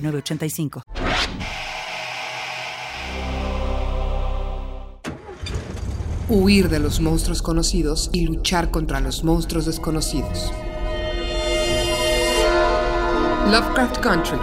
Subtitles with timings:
[0.00, 0.82] 985.
[6.28, 10.52] Huir de los monstruos conocidos y luchar contra los monstruos desconocidos.
[13.50, 14.38] Lovecraft Country,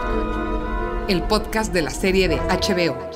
[1.08, 3.15] el podcast de la serie de HBO.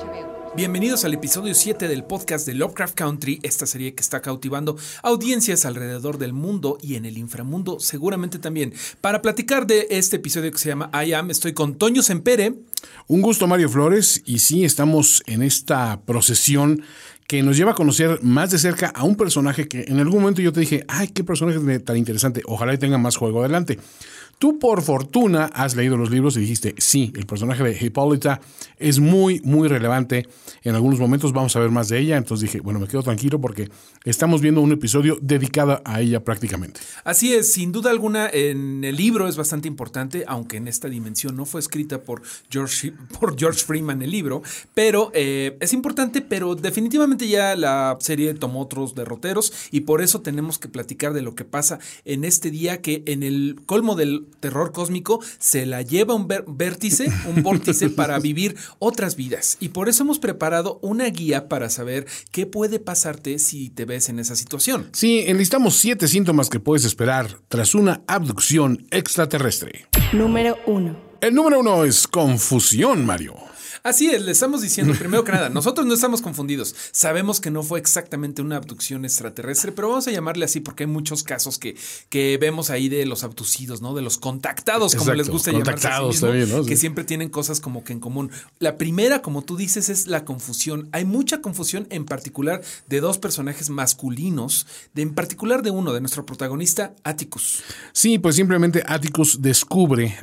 [0.56, 5.64] Bienvenidos al episodio 7 del podcast de Lovecraft Country, esta serie que está cautivando audiencias
[5.64, 8.74] alrededor del mundo y en el inframundo seguramente también.
[9.00, 12.54] Para platicar de este episodio que se llama I Am, estoy con Toño Sempere.
[13.06, 16.82] Un gusto Mario Flores y sí, estamos en esta procesión
[17.28, 20.42] que nos lleva a conocer más de cerca a un personaje que en algún momento
[20.42, 23.78] yo te dije, ay, qué personaje tan interesante, ojalá y tenga más juego adelante.
[24.40, 28.40] Tú por fortuna has leído los libros y dijiste, sí, el personaje de Hipólita
[28.78, 30.26] es muy, muy relevante.
[30.62, 32.16] En algunos momentos vamos a ver más de ella.
[32.16, 33.68] Entonces dije, bueno, me quedo tranquilo porque
[34.02, 36.80] estamos viendo un episodio dedicado a ella prácticamente.
[37.04, 41.36] Así es, sin duda alguna, en el libro es bastante importante, aunque en esta dimensión
[41.36, 46.54] no fue escrita por George, por George Freeman el libro, pero eh, es importante, pero
[46.54, 51.34] definitivamente ya la serie tomó otros derroteros y por eso tenemos que platicar de lo
[51.34, 56.14] que pasa en este día que en el colmo del terror cósmico se la lleva
[56.14, 59.56] un vértice, un vórtice para vivir otras vidas.
[59.60, 64.08] Y por eso hemos preparado una guía para saber qué puede pasarte si te ves
[64.08, 64.88] en esa situación.
[64.92, 69.86] Sí, enlistamos siete síntomas que puedes esperar tras una abducción extraterrestre.
[70.12, 70.96] Número uno.
[71.20, 73.34] El número uno es confusión, Mario.
[73.82, 76.74] Así es, le estamos diciendo primero que nada, nosotros no estamos confundidos.
[76.92, 80.88] Sabemos que no fue exactamente una abducción extraterrestre, pero vamos a llamarle así porque hay
[80.88, 81.76] muchos casos que,
[82.08, 83.94] que vemos ahí de los abducidos, ¿no?
[83.94, 86.66] De los contactados, como les gusta contactados llamarse también, ¿no?
[86.66, 88.30] que siempre tienen cosas como que en común.
[88.58, 90.88] La primera, como tú dices, es la confusión.
[90.92, 96.00] Hay mucha confusión en particular de dos personajes masculinos, de, en particular de uno, de
[96.00, 97.62] nuestro protagonista, Atticus.
[97.92, 100.18] Sí, pues simplemente Atticus descubre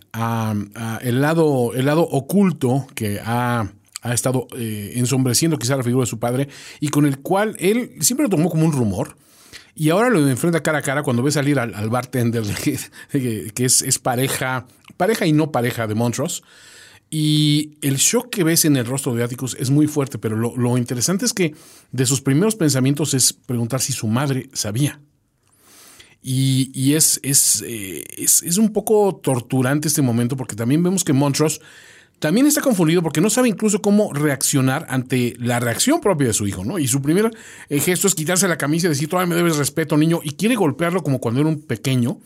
[1.01, 3.46] el, lado, el lado oculto que ha
[4.01, 6.47] ha, estado eh, ensombreciendo quizá la figura de su padre
[6.79, 9.15] y con el cual él siempre lo tomó como un rumor.
[9.75, 12.43] Y ahora lo enfrenta cara a cara cuando ve salir al, bartender
[13.11, 14.65] que, es, pareja,
[14.97, 16.41] pareja y no pareja de Montrose.
[17.11, 20.77] Y el shock que ves en el rostro de Atticus es muy fuerte, pero lo,
[20.77, 21.53] interesante es que
[21.91, 24.99] de sus primeros pensamientos es preguntar si su madre sabía.
[26.23, 31.13] Y, es, es, eh, es, es, un poco torturante este momento porque también vemos que
[31.13, 31.61] Montrose
[32.19, 36.47] también está confundido porque no sabe incluso cómo reaccionar ante la reacción propia de su
[36.47, 36.79] hijo, ¿no?
[36.79, 37.31] Y su primer
[37.69, 40.56] eh, gesto es quitarse la camisa y decir, todavía me debes respeto, niño, y quiere
[40.56, 42.19] golpearlo como cuando era un pequeño.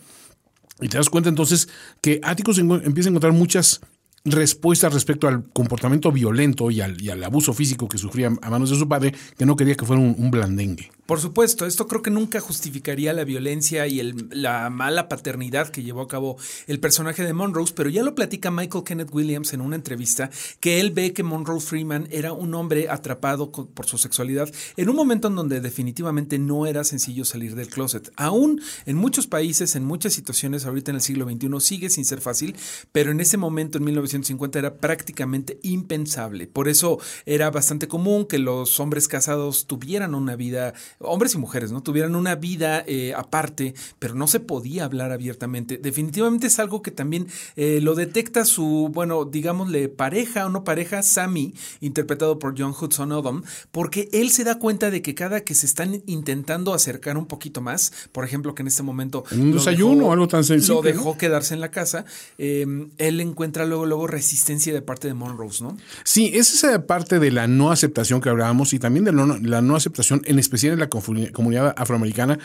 [0.80, 1.68] Y te das cuenta entonces
[2.00, 3.80] que Atticus empieza a encontrar muchas
[4.24, 8.88] respuestas respecto al comportamiento violento y al, abuso físico que sufría a manos de su
[8.88, 10.90] padre, que no quería que fuera un blandengue.
[11.12, 14.00] Por supuesto, esto creo que nunca justificaría la violencia y
[14.30, 16.38] la mala paternidad que llevó a cabo
[16.68, 20.80] el personaje de Monrose, pero ya lo platica Michael Kenneth Williams en una entrevista, que
[20.80, 25.26] él ve que Monrose Freeman era un hombre atrapado por su sexualidad en un momento
[25.26, 28.12] en donde definitivamente no era sencillo salir del closet.
[28.16, 32.20] Aún en muchos países, en muchas situaciones, ahorita en el siglo XXI sigue sin ser
[32.20, 32.54] fácil,
[32.92, 36.46] pero en ese momento, en 1950, era prácticamente impensable.
[36.46, 41.72] Por eso era bastante común que los hombres casados tuvieran una vida hombres y mujeres,
[41.72, 41.82] ¿no?
[41.82, 45.78] Tuvieran una vida eh, aparte, pero no se podía hablar abiertamente.
[45.78, 51.02] Definitivamente es algo que también eh, lo detecta su, bueno, digámosle pareja o no pareja,
[51.02, 55.54] Sammy, interpretado por John Hudson Odom, porque él se da cuenta de que cada que
[55.54, 59.24] se están intentando acercar un poquito más, por ejemplo, que en este momento...
[59.30, 60.74] En un desayuno o algo tan sencillo.
[60.74, 62.04] Lo dejó quedarse en la casa,
[62.38, 65.76] em, él encuentra luego, luego resistencia de parte de Monrose, ¿no?
[66.04, 69.76] Sí, es esa parte de la no aceptación que hablábamos y también de la no
[69.76, 72.38] aceptación, en especial en la comunidad afroamericana.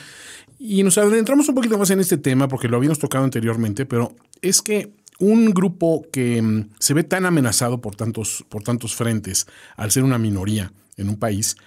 [0.59, 4.15] Y nos adentramos un poquito más en este tema porque lo habíamos tocado anteriormente, pero
[4.41, 9.47] es que un grupo que mm, se ve tan amenazado por tantos, por tantos frentes
[9.75, 11.57] al ser una minoría en un país,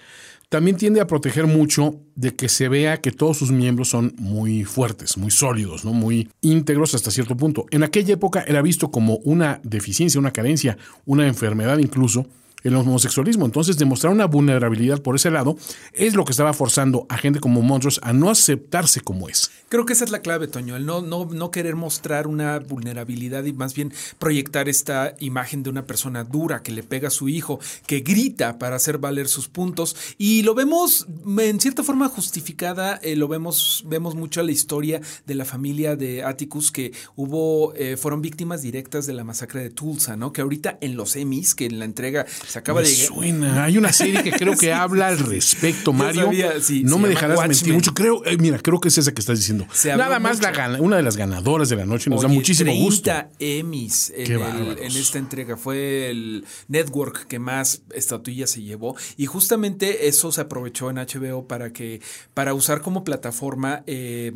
[0.50, 4.64] también tiende a proteger mucho de que se vea que todos sus miembros son muy
[4.64, 5.92] fuertes, muy sólidos, ¿no?
[5.92, 7.66] muy íntegros hasta cierto punto.
[7.70, 10.76] En aquella época era visto como una deficiencia, una carencia,
[11.06, 12.26] una enfermedad incluso,
[12.62, 13.46] el homosexualismo.
[13.46, 15.56] Entonces, demostrar una vulnerabilidad por ese lado
[15.92, 19.50] es lo que estaba forzando a gente como Montrose a no aceptarse como es.
[19.68, 23.44] Creo que esa es la clave, Toño, el no, no, no querer mostrar una vulnerabilidad
[23.44, 27.28] y más bien proyectar esta imagen de una persona dura que le pega a su
[27.28, 29.96] hijo, que grita para hacer valer sus puntos.
[30.18, 31.06] Y lo vemos
[31.38, 36.22] en cierta forma justificada, eh, lo vemos, vemos mucho la historia de la familia de
[36.24, 40.32] Atticus que hubo, eh, fueron víctimas directas de la masacre de Tulsa, ¿no?
[40.32, 43.64] Que ahorita en los Emmys, que en la entrega se acaba Me de suena.
[43.64, 46.24] Hay una serie que creo que Sí, habla al respecto, Mario.
[46.26, 47.94] sabía, sí, no me dejarás mentir mucho.
[47.94, 49.66] Creo, eh, mira, creo que es esa que estás diciendo.
[49.96, 50.60] Nada más la mucho.
[50.60, 53.12] gana- una de las ganadoras de la noche nos da muchísimo 30 gusto.
[53.38, 55.56] Emmys en, el- en esta entrega.
[55.56, 58.96] Fue el network que más estatuillas se llevó.
[59.16, 62.00] Y justamente eso se aprovechó en HBO para que,
[62.34, 63.82] para usar como plataforma.
[63.86, 64.32] eh,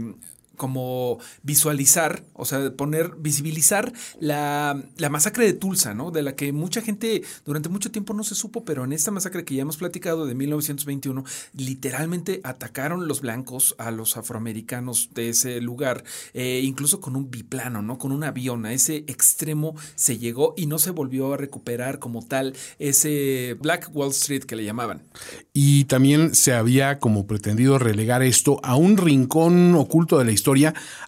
[0.57, 6.11] como visualizar, o sea, poner, visibilizar la, la masacre de Tulsa, ¿no?
[6.11, 9.45] De la que mucha gente durante mucho tiempo no se supo, pero en esta masacre
[9.45, 11.25] que ya hemos platicado de 1921,
[11.55, 17.83] literalmente atacaron los blancos a los afroamericanos de ese lugar, eh, incluso con un biplano,
[17.83, 17.99] ¿no?
[17.99, 18.67] Con un avión.
[18.67, 23.91] A ese extremo se llegó y no se volvió a recuperar como tal ese Black
[23.93, 25.03] Wall Street que le llamaban.
[25.53, 30.44] Y también se había como pretendido relegar esto a un rincón oculto de la historia,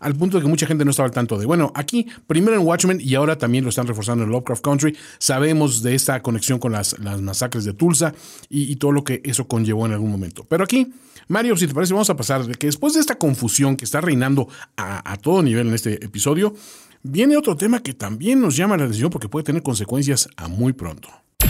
[0.01, 2.67] al punto de que mucha gente no estaba al tanto de, bueno, aquí primero en
[2.67, 6.73] Watchmen y ahora también lo están reforzando en Lovecraft Country, sabemos de esta conexión con
[6.73, 8.15] las, las masacres de Tulsa
[8.49, 10.45] y, todo lo que eso conllevó en algún momento.
[10.49, 10.93] Pero aquí,
[11.29, 14.01] Mario, si te parece, vamos a pasar de que después de esta confusión que está
[14.01, 16.55] reinando a, a todo nivel en este episodio,
[17.03, 20.73] viene otro tema que también nos llama la atención porque puede tener consecuencias a muy
[20.73, 21.09] pronto.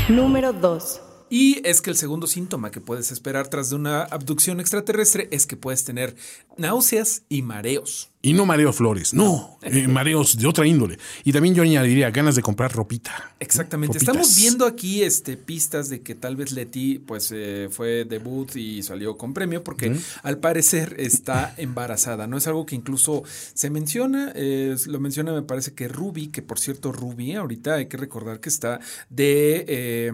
[0.09, 1.01] Número 2.
[1.29, 5.47] Y es que el segundo síntoma que puedes esperar tras de una abducción extraterrestre es
[5.47, 6.15] que puedes tener
[6.57, 8.11] náuseas y mareos.
[8.27, 10.99] Y no mareo flores, no, eh, mareos de otra índole.
[11.23, 13.37] Y también yo añadiría ganas de comprar ropita.
[13.39, 13.99] Exactamente.
[14.01, 14.17] Ropitas.
[14.17, 18.83] Estamos viendo aquí este, pistas de que tal vez Leti pues, eh, fue debut y
[18.83, 19.95] salió con premio porque
[20.25, 22.27] al parecer está embarazada.
[22.27, 23.23] No es algo que incluso
[23.55, 24.33] se menciona.
[24.35, 28.41] eh, lo menciona, me parece que Ruby, que por cierto, Ruby, ahorita hay que recordar
[28.41, 29.65] que está de.
[29.69, 30.13] eh,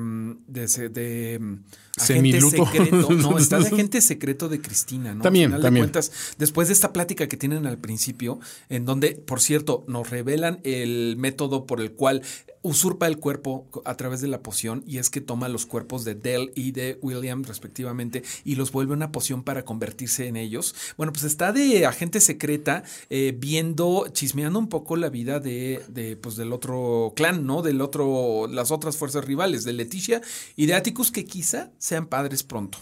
[0.48, 1.62] de, de, agente
[1.96, 2.66] Semiluto.
[2.66, 3.10] secreto.
[3.12, 5.22] No, está de agente secreto de Cristina, ¿no?
[5.22, 5.84] También, Al final de también.
[5.84, 10.60] cuentas, después de esta plática que tienen al principio, en donde, por cierto, nos revelan
[10.64, 12.22] el método por el cual
[12.62, 16.14] usurpa el cuerpo a través de la poción y es que toma los cuerpos de
[16.14, 20.74] Dell y de William respectivamente y los vuelve una poción para convertirse en ellos.
[20.96, 26.16] Bueno, pues está de agente secreta eh, viendo, chismeando un poco la vida de, de,
[26.16, 27.62] pues del otro clan, ¿no?
[27.62, 30.22] Del otro, las otras fuerzas rivales, de Leticia
[30.54, 32.78] y de Atticus que quizá sean padres pronto.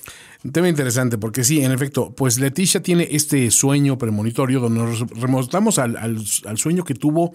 [0.53, 5.79] Tema interesante, porque sí, en efecto, pues Leticia tiene este sueño premonitorio donde nos remontamos
[5.79, 7.33] al- al sueño que tuvo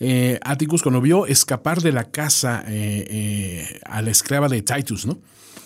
[0.00, 5.06] eh, Atticus cuando vio escapar de la casa eh, eh, a la esclava de Titus,
[5.06, 5.18] ¿no?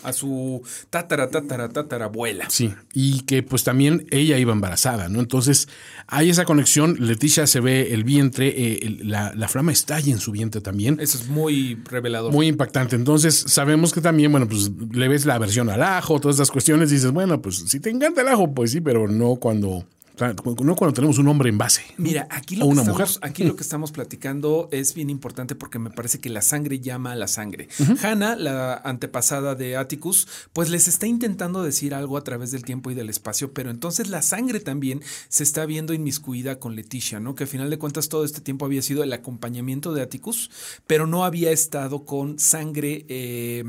[0.02, 2.46] A su tatara, tatara, tatara abuela.
[2.48, 5.20] Sí, y que pues también ella iba embarazada, ¿no?
[5.20, 5.68] Entonces
[6.06, 10.18] hay esa conexión, Leticia se ve el vientre, eh, el- la, la flama estalla en
[10.18, 10.98] su vientre también.
[11.00, 12.32] Eso es muy revelador.
[12.32, 12.96] Muy impactante.
[12.96, 16.88] Entonces, sabemos que también, bueno, pues le ves la versión al ajo, todas estas cuestiones,
[16.88, 19.84] dices, bueno, pues si te encanta el ajo, pues sí, pero no cuando,
[20.20, 21.82] no cuando tenemos un hombre en base.
[21.96, 23.31] Mira, aquí O lo, que una estamos, mujer.
[23.31, 27.12] aquí lo que estamos platicando es bien importante porque me parece que la sangre llama
[27.12, 27.69] a la sangre.
[28.02, 32.90] Hannah, la antepasada de Atticus, pues les está intentando decir algo a través del tiempo
[32.90, 37.34] y del espacio, pero entonces la sangre también se está viendo inmiscuida con Leticia, ¿no?
[37.34, 40.50] Que al final de cuentas todo este tiempo había sido el acompañamiento de Atticus,
[40.87, 43.64] pero no había estado con sangre, eh,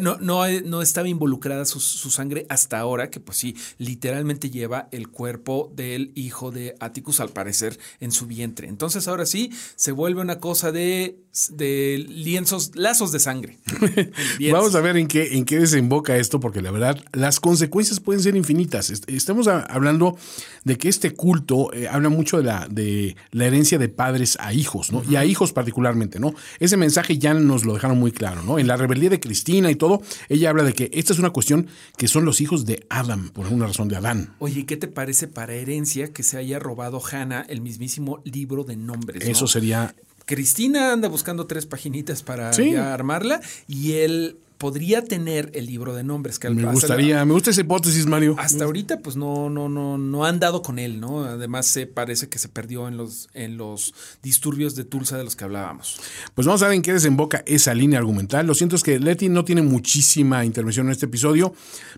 [0.00, 4.88] no, no, no estaba involucrada su, su sangre hasta ahora, que pues sí, literalmente lleva
[4.90, 8.68] el cuerpo del hijo de Atticus, al parecer, en su vientre.
[8.68, 11.18] Entonces ahora sí, se vuelve una cosa de,
[11.50, 13.58] de lienzos, lazos de sangre.
[14.52, 18.22] Vamos a ver en qué, en qué desemboca esto, porque la verdad, las consecuencias pueden
[18.22, 18.90] ser infinitas.
[18.90, 20.16] Est- Estamos hablando
[20.64, 24.52] de que este culto eh, habla mucho de la, de la herencia de padres a
[24.52, 25.02] hijos, ¿no?
[25.08, 26.34] Y a hijos particularmente, ¿no?
[26.58, 28.58] Ese mensaje ya nos lo dejaron muy claro, ¿no?
[28.58, 31.68] En la rebeldía de Cristina y todo, ella habla de que esta es una cuestión
[31.96, 34.34] que son los hijos de Adam, por alguna razón de Adán.
[34.38, 35.73] Oye, ¿qué te parece para herencia
[36.12, 39.24] que se haya robado Hannah el mismísimo libro de nombres?
[39.24, 39.30] ¿no?
[39.30, 39.94] Eso sería
[40.26, 42.74] Cristina anda buscando tres paginitas para Sí.
[42.76, 47.50] armarla y él podría tener el libro de nombres que al- Me gustaría, me gusta
[47.50, 48.34] esa hipótesis, Mario.
[48.38, 51.22] Hasta ahorita, pues no, no, no, no han dado con él, ¿no?
[51.22, 53.92] Además, se parece que se perdió en los, en los
[54.22, 56.00] disturbios de Tulsa de los que hablábamos.
[56.34, 58.46] Pues vamos a ver en qué desemboca esa línea argumental.
[58.46, 61.52] Lo cierto es que Letty no tiene muchísima intervención en este episodio,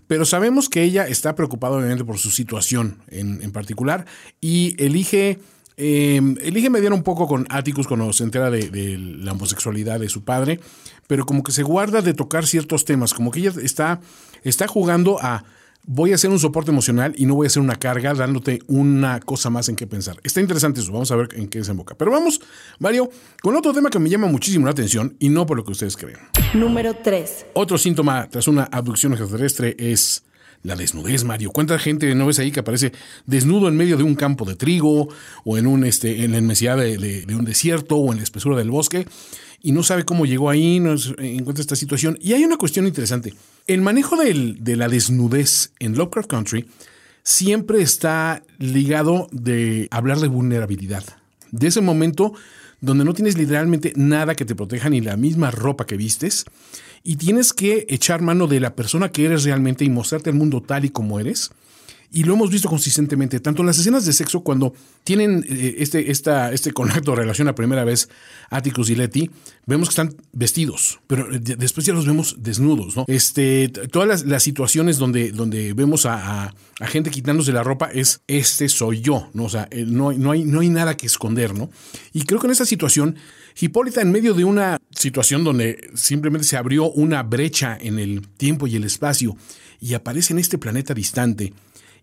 [0.07, 4.05] pero sabemos que ella está preocupada obviamente por su situación en, en particular
[4.41, 5.39] y elige,
[5.77, 10.09] eh, elige mediar un poco con Atticus cuando se entera de, de la homosexualidad de
[10.09, 10.59] su padre,
[11.07, 14.01] pero como que se guarda de tocar ciertos temas, como que ella está,
[14.43, 15.43] está jugando a
[15.87, 19.19] voy a hacer un soporte emocional y no voy a hacer una carga dándote una
[19.21, 20.17] cosa más en qué pensar.
[20.23, 21.95] Está interesante eso, vamos a ver en qué desemboca.
[21.95, 22.41] Pero vamos,
[22.77, 23.09] Mario,
[23.41, 25.95] con otro tema que me llama muchísimo la atención y no por lo que ustedes
[25.95, 26.19] creen.
[26.53, 27.47] Número 3.
[27.53, 30.23] Otro síntoma tras una abducción extraterrestre es
[30.67, 31.51] la desnudez, Mario.
[31.51, 32.91] ¿Cuánta gente no ves ahí que aparece
[33.25, 35.07] desnudo en medio de un campo de trigo
[35.45, 38.69] o en, un, este, en la inmensidad de, un desierto o en la espesura del
[38.69, 39.07] bosque?
[39.59, 42.17] y no sabe cómo llegó ahí, no encuentra esta situación.
[42.21, 43.33] Y hay una cuestión interesante.
[43.65, 46.67] El manejo de la desnudez en Lovecraft Country
[47.23, 51.03] siempre está ligado de hablar de vulnerabilidad.
[51.51, 52.33] De ese momento
[52.81, 56.45] donde no tienes literalmente nada que te proteja ni la misma ropa que vistes
[57.07, 60.61] y tienes que echar mano de la persona que eres realmente y mostrarte al mundo
[60.61, 61.51] tal y como eres
[62.11, 64.73] y lo hemos visto consistentemente, tanto en las escenas de sexo cuando
[65.03, 68.09] tienen eh, este, esta, este contacto relación la primera vez,
[68.49, 69.29] Atticus y Letty,
[69.65, 73.05] vemos que están vestidos, pero eh, después ya los vemos desnudos, ¿no?
[73.07, 79.01] Este, todas las, situaciones donde, donde vemos a, gente quitándose la ropa es, este soy
[79.01, 79.45] yo, ¿no?
[79.45, 81.69] O sea, eh, no, no, hay, no hay nada que esconder, ¿no?
[82.13, 83.17] Y creo que en esta situación,
[83.59, 88.67] Hipólita, en medio de una situación donde simplemente se abrió una brecha en el tiempo
[88.67, 89.35] y el espacio
[89.79, 91.53] y aparece en este planeta distante,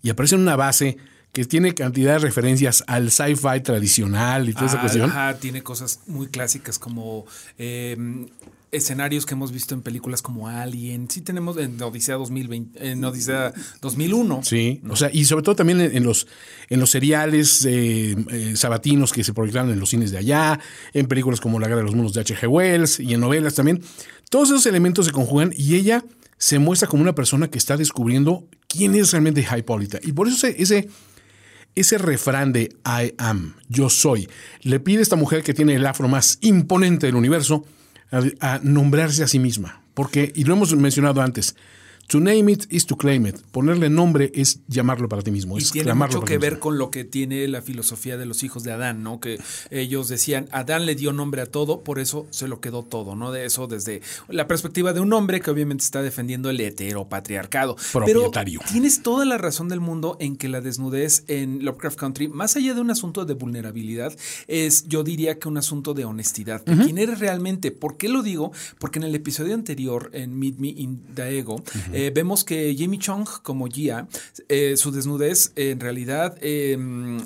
[0.02, 0.96] y aparece en una base
[1.32, 5.10] que tiene cantidad de referencias al sci-fi tradicional y toda esa cuestión.
[5.10, 7.26] Ajá, tiene cosas muy clásicas como
[7.58, 8.28] em,
[8.76, 11.08] escenarios que hemos visto en películas como Alien.
[11.10, 14.40] Sí tenemos en Odisea 2020, en Odisea 2001.
[14.42, 16.26] Sí, o sea, y sobre todo también en, los
[16.68, 20.58] en los seriales eh, eh, sabatinos que se proyectaron en los cines de allá,
[20.92, 22.48] en películas como La Guerra de los Mundos de H.G.
[22.48, 23.82] Wells y en novelas también.
[24.30, 26.04] Todos esos elementos se conjugan y ella
[26.38, 29.98] se muestra como una persona que está descubriendo quién es realmente Hipólita.
[30.02, 30.88] Y por eso ese,
[31.74, 34.28] ese refrán de I am, yo soy,
[34.62, 37.64] le pide a esta mujer que tiene el afro más imponente del universo
[38.40, 39.80] a, nombrarse a sí misma.
[39.94, 41.56] Porque, y lo hemos mencionado antes,
[42.08, 43.36] To name it is to claim it.
[43.50, 45.58] Ponerle nombre es llamarlo para ti mismo.
[45.58, 48.72] Y tiene mucho que ver con lo que tiene la filosofía de los hijos de
[48.72, 49.20] Adán, ¿no?
[49.20, 53.16] Que ellos decían, Adán le dio nombre a todo, por eso se lo quedó todo,
[53.16, 53.32] ¿no?
[53.32, 57.76] De eso desde la perspectiva de un hombre que obviamente está defendiendo el heteropatriarcado.
[57.92, 58.60] Propietario.
[58.60, 62.56] Pero tienes toda la razón del mundo en que la desnudez en Lovecraft Country, más
[62.56, 64.14] allá de un asunto de vulnerabilidad,
[64.46, 66.62] es, yo diría que un asunto de honestidad.
[66.64, 67.70] ¿Quién eres realmente?
[67.70, 68.52] ¿Por qué lo digo?
[68.78, 71.62] Porque en el episodio anterior, en Meet Me in Daego,
[71.94, 74.08] eh, vemos que Jimmy Chung, como Gia,
[74.48, 77.18] eh, su desnudez en realidad em,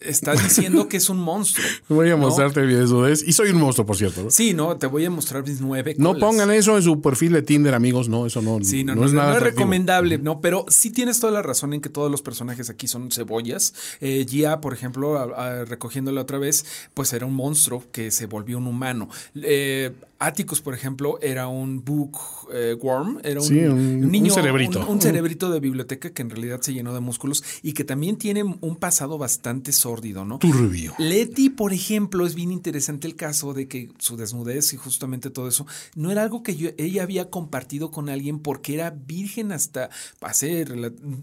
[0.00, 1.66] está diciendo que es un monstruo.
[1.88, 3.22] Voy a mostrarte mi desnudez.
[3.26, 4.30] Y soy un monstruo, por cierto.
[4.30, 5.94] Sí, no, te voy a mostrar mis nueve.
[5.98, 8.08] No pongan eso en su perfil de Tinder, amigos.
[8.08, 9.32] No, eso no, sí, no, es nada.
[9.32, 10.40] No es recomendable, ¿no?
[10.40, 13.74] Pero sí tienes toda la razón en que todos los personajes aquí son cebollas.
[14.00, 16.64] Eh, Gia, por ejemplo, recogiéndola otra vez,
[16.94, 19.08] pues era un monstruo que se volvió un humano.
[19.34, 24.86] Eh, Atticus, por ejemplo, era un bookworm, eh, era un, niño, un cerebrito.
[24.86, 28.42] Un, cerebrito de biblioteca que en realidad se llenó de músculos y que también tiene
[28.42, 30.38] un pasado bastante sórdido, ¿no?
[30.38, 30.94] Turbio.
[30.98, 35.48] Letty, por ejemplo, es bien interesante el caso de que su desnudez y justamente todo
[35.48, 35.66] eso
[35.96, 40.64] no era algo que ella había compartido con alguien porque era virgen hasta hace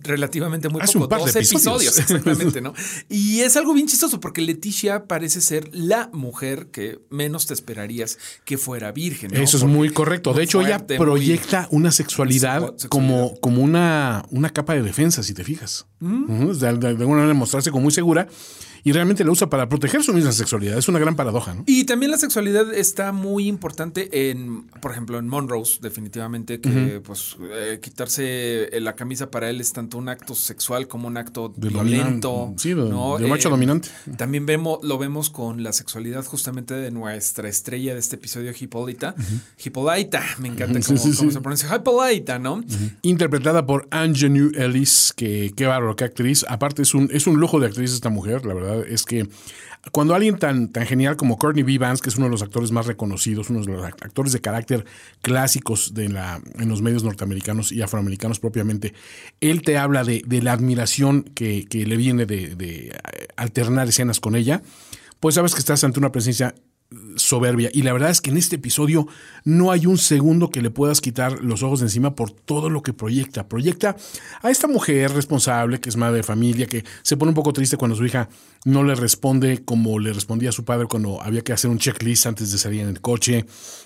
[0.04, 1.98] relativamente muy poco, dos episodios.
[2.00, 2.74] exactamente, ¿no?
[3.08, 8.18] Y es algo bien chistoso porque Leticia parece ser la mujer que menos te esperarías
[8.44, 9.34] que fuera virgen.
[9.34, 10.34] Eso es muy correcto.
[10.34, 15.46] De hecho, ella proyecta una sexualidad, como, como una, una capa de defensa, si te
[15.46, 15.86] fijas.
[16.00, 16.52] Mm.
[16.52, 18.28] de, alguna manera mostrarse como muy segura
[18.84, 20.78] y realmente la usa para proteger su misma sexualidad.
[20.78, 21.64] Es una gran paradoja, ¿no?
[21.66, 27.38] Y también la sexualidad está muy importante en, por ejemplo, en Monrose, definitivamente, que pues
[27.52, 32.54] eh, quitarse la camisa para él es tanto un acto sexual como un acto violento.
[32.58, 32.84] Sí, de,
[33.28, 33.90] macho eh, dominante.
[34.18, 39.16] También vemos, lo vemos con la sexualidad justamente de nuestra estrella de este episodio, Hipólita.
[39.64, 41.76] Hipólita, me encanta cómo, se pronuncia.
[41.76, 42.64] Hipólita, ¿no?
[43.02, 46.46] Interpretada por Angelou Ellis, que qué bárbaro, qué actriz.
[46.48, 49.28] Aparte es un, es un lujo de actriz esta mujer, la verdad es que
[49.92, 51.78] cuando alguien tan, tan genial como Courtney B.
[52.02, 54.86] Que es uno de los actores más reconocidos, uno de los actores de carácter
[55.22, 58.94] clásicos de la, en los medios norteamericanos y afroamericanos propiamente,
[59.40, 62.96] él te habla de, la admiración que, le viene de, de
[63.36, 64.62] alternar escenas con ella,
[65.20, 66.56] pues sabes que estás ante una presencia
[67.16, 67.70] soberbia.
[67.74, 69.08] Y la verdad es que en este episodio
[69.44, 72.82] no hay un segundo que le puedas quitar los ojos de encima por todo lo
[72.82, 73.48] que proyecta.
[73.48, 73.98] Proyecta
[74.42, 77.78] a esta mujer responsable, que es madre de familia, que se pone un poco triste
[77.78, 78.30] cuando su hija
[78.68, 82.26] no le responde como le respondía a su padre cuando había que hacer un checklist
[82.26, 83.46] antes de salir en el coche.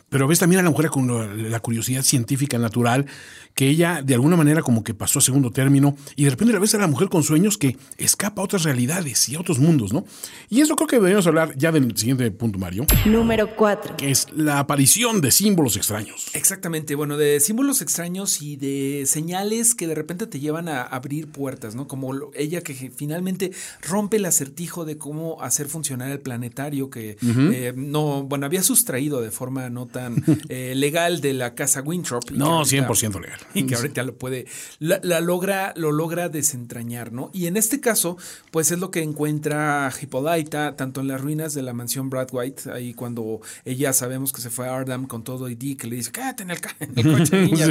[0.10, 3.06] Pero ves también a la mujer con la curiosidad científica natural,
[3.54, 6.60] que ella de alguna manera como que pasó a segundo término, y de repente la
[6.60, 9.94] ves a la mujer con sueños que escapa a otras realidades y a otros mundos,
[9.94, 10.04] ¿no?
[10.50, 12.88] Y eso creo que deberíamos hablar ya del siguiente punto, Mario.
[13.06, 13.98] Número 4.
[13.98, 16.32] Que es la aparición de símbolos extraños.
[16.34, 21.28] Exactamente, bueno, de símbolos extraños y de señales que de repente te llevan a abrir
[21.28, 21.88] puertas, ¿no?
[21.88, 27.74] Como ella que finalmente rompe el acertijo de cómo hacer funcionar el planetario que eh,
[27.76, 32.32] no, bueno, había sustraído de forma no tan eh, legal de la casa Winthrop.
[32.32, 33.40] No, 100% legal.
[33.54, 34.46] Y que ahorita lo puede,
[34.80, 37.30] la, logra, lo logra desentrañar, ¿no?
[37.34, 38.18] Y en este caso,
[38.50, 42.72] pues es lo que encuentra Hippolyta, tanto en las ruinas de la mansión Brad White,
[42.72, 46.12] ahí cuando ella sabemos que se fue a Ardham con todo y Dick le dice,
[46.12, 47.68] cállate en el, coche, niña.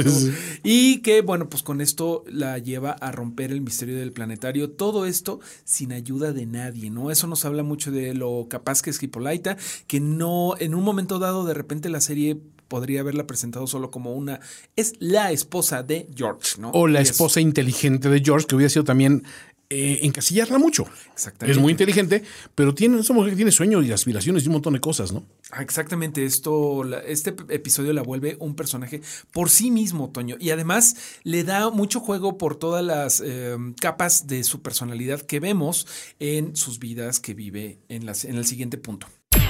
[0.63, 4.71] Y que, bueno, pues con esto la lleva a romper el misterio del planetario.
[4.71, 7.11] Todo esto sin ayuda de nadie, ¿no?
[7.11, 9.57] Eso nos habla mucho de lo capaz que es Hippolyta,
[9.87, 12.37] que no, en un momento dado, de repente la serie
[12.71, 14.39] podría haberla presentado solo como una.
[14.77, 16.71] Es la esposa de George, ¿no?
[16.71, 19.25] O la esposa inteligente de George, que hubiera sido también
[19.73, 20.85] eh, encasillarla mucho.
[21.13, 21.57] Exactamente.
[21.57, 22.23] Es muy inteligente,
[22.55, 25.23] pero tiene, esa mujer que tiene sueños y aspiraciones y un montón de cosas, ¿no?
[25.49, 26.25] Ah, exactamente.
[26.25, 29.01] Esto, este episodio la vuelve un personaje
[29.31, 30.35] por sí mismo, Toño.
[30.41, 35.39] Y además le da mucho juego por todas las eh, capas de su personalidad que
[35.39, 35.87] vemos
[36.19, 39.07] en sus vidas que vive en, las, en el siguiente punto.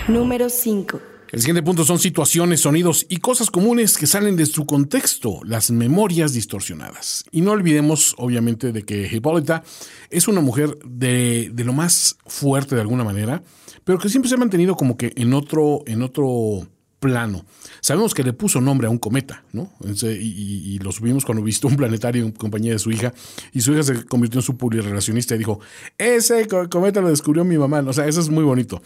[0.08, 1.02] Número 5.
[1.32, 5.72] El siguiente punto son situaciones, sonidos y cosas comunes que salen de su contexto, las
[5.72, 7.24] memorias distorsionadas.
[7.32, 9.64] Y no olvidemos, obviamente, de que Hipólita
[10.10, 13.44] es una mujer de, lo más fuerte de alguna manera,
[13.86, 16.68] pero que siempre se ha mantenido como que en otro, en otro
[17.00, 17.46] plano.
[17.80, 19.72] Sabemos que le puso nombre a un cometa, ¿no?
[20.04, 23.14] Y, lo subimos cuando visitó un planetario en compañía de su hija,
[23.54, 25.62] y su hija se convirtió en su publirelacionista y dijo,
[25.98, 27.80] ese cometa lo descubrió mi mamá.
[27.88, 28.82] O sea, eso es muy bonito.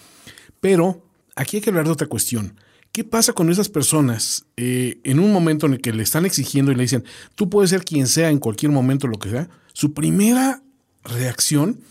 [0.62, 1.02] Pero
[1.36, 2.60] aquí hay que hablar de otra cuestión.
[2.92, 6.72] ¿Qué pasa con esas personas eh, en un momento en el que le están exigiendo
[6.72, 7.04] y le dicen,
[7.36, 9.50] tú puedes ser quien sea en cualquier momento, lo que sea?
[9.74, 10.64] Su primera
[11.04, 11.82] reacción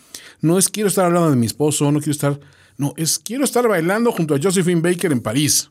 [0.41, 2.41] no es quiero estar hablando de mi esposo, no quiero estar,
[2.79, 5.71] no, es quiero estar bailando junto a Josephine Baker en París.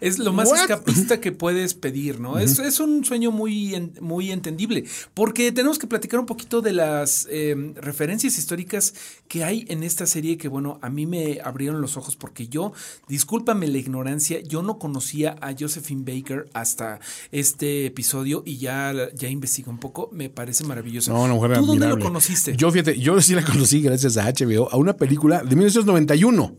[0.00, 2.38] Es lo más escapista que puedes pedir, ¿no?
[2.38, 7.26] es, es, un sueño muy, muy entendible, porque tenemos que platicar un poquito de las
[7.30, 8.94] em, referencias históricas
[9.28, 12.72] que hay en esta serie que, bueno, a mí me abrieron los ojos porque yo,
[13.08, 17.00] discúlpame la ignorancia, yo no conocía a Josephine Baker hasta
[17.32, 21.12] este episodio y ya, ya investigué un poco, me parece maravilloso.
[21.12, 22.56] No, mujer ¿Tú dónde lo conociste?
[22.56, 26.56] Yo, fíjate, yo sí la conocí gracias a HBO, a una película de 1991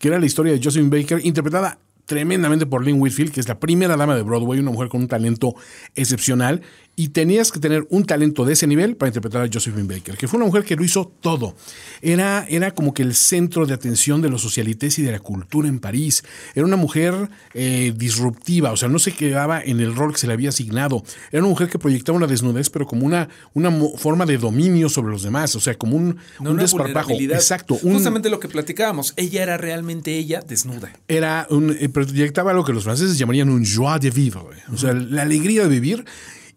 [0.00, 1.78] que era la historia de Josephine Baker, interpretada
[2.10, 5.06] tremendamente por Lynn Whitfield, que es la primera dama de Broadway, una mujer con un
[5.06, 5.54] talento
[5.94, 6.60] excepcional
[7.00, 10.28] y tenías que tener un talento de ese nivel para interpretar a Josephine Baker, que
[10.28, 11.54] fue una mujer que lo hizo todo.
[12.02, 15.66] Era, era como que el centro de atención de los socialites y de la cultura
[15.66, 16.22] en París.
[16.54, 20.26] Era una mujer eh, disruptiva, o sea, no se quedaba en el rol que se
[20.26, 21.02] le había asignado.
[21.32, 25.10] Era una mujer que proyectaba una desnudez, pero como una, una forma de dominio sobre
[25.10, 27.14] los demás, o sea, como un, un desparpajo.
[27.18, 27.76] Exacto.
[27.76, 30.92] Justamente lo que platicábamos, ella era realmente ella desnuda.
[31.08, 34.92] Era un, eh, proyectaba lo que los franceses llamarían un joie de vivre, o sea,
[34.92, 36.04] la alegría de vivir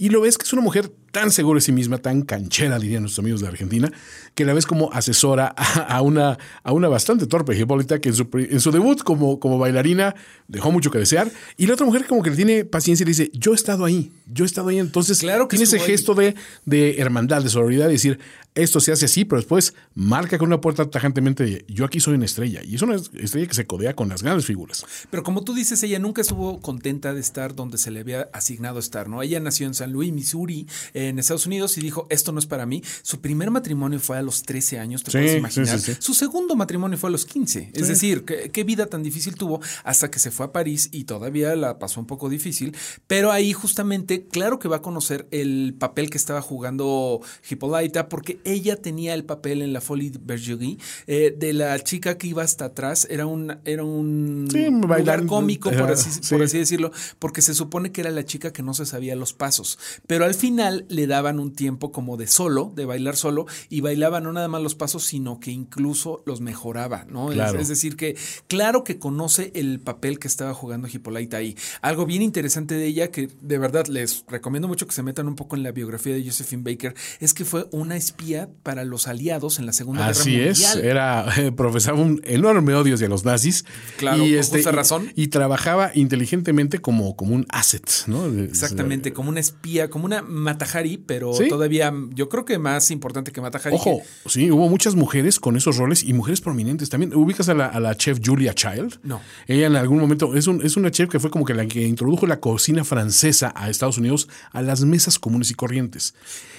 [0.03, 3.03] y lo ves que es una mujer tan segura de sí misma, tan canchera, dirían
[3.03, 3.91] nuestros amigos de Argentina,
[4.33, 8.27] que la ves como asesora a, una, a una bastante torpe Hipólita que en su,
[8.33, 10.15] en su debut como, como bailarina
[10.47, 11.31] dejó mucho que desear.
[11.55, 13.85] Y la otra mujer como que le tiene paciencia y le dice, yo he estado
[13.85, 14.79] ahí, yo he estado ahí.
[14.79, 16.33] Entonces claro que tiene ese gesto de,
[16.65, 18.19] de hermandad, de solidaridad, de decir,
[18.55, 22.25] esto se hace así, pero después marca con una puerta tajantemente, yo aquí soy una
[22.25, 22.61] estrella.
[22.63, 24.85] Y es una estrella que se codea con las grandes figuras.
[25.09, 28.79] Pero como tú dices, ella nunca estuvo contenta de estar donde se le había asignado
[28.79, 29.21] estar, ¿no?
[29.21, 30.67] Ella nació en San Luis, Missouri,
[31.09, 32.83] en Estados Unidos, y dijo, esto no es para mí.
[33.01, 35.79] Su primer matrimonio fue a los 13 años, te puedes imaginar.
[35.79, 37.71] Su segundo matrimonio fue a los 15.
[37.73, 41.05] Es decir, ¿qué, qué vida tan difícil tuvo hasta que se fue a París y
[41.05, 42.75] todavía la pasó un poco difícil.
[43.07, 48.39] Pero ahí justamente, claro que va a conocer el papel que estaba jugando Hippolyta, porque
[48.43, 52.65] ella tenía el papel en la Folie Bergerie eh, de la chica que iba hasta
[52.65, 53.07] atrás.
[53.09, 54.47] Era un, era un
[54.81, 58.63] lugar cómico, por así, por así decirlo, porque se supone que era la chica que
[58.63, 59.79] no se sabía los pasos.
[60.07, 64.21] Pero al final le daban un tiempo como de solo, de bailar solo, y bailaba
[64.21, 67.31] no nada más los pasos, sino que incluso los mejoraba, ¿no?
[67.31, 68.15] Es, decir, que
[68.47, 71.55] claro que conoce el papel que estaba jugando Hippolyta ahí.
[71.81, 75.35] Algo bien interesante de ella, que de verdad les recomiendo mucho que se metan un
[75.35, 79.59] poco en la biografía de Josephine Baker, es que fue una espía para los aliados
[79.59, 80.49] en la Segunda Guerra Mundial.
[80.51, 83.65] Así es, era, eh, profesaba un enorme odio hacia los nazis.
[83.97, 85.11] Claro, y, este, razón.
[85.15, 88.25] Y, trabajaba inteligentemente como, como un asset, ¿no?
[88.25, 93.41] Exactamente, como una espía, como una Matajari, pero todavía yo creo que más importante que
[93.41, 93.75] Matajari.
[93.75, 97.15] Ojo, sí, hubo muchas mujeres con esos roles y mujeres prominentes también.
[97.15, 98.99] ¿Ubicas a la, chef Julia Child?
[99.03, 99.21] No.
[99.47, 101.85] Ella en algún momento, es, un, es una chef que fue como que la que
[101.85, 106.13] introdujo la cocina francesa a Estados Unidos a las mesas comunes y corrientes.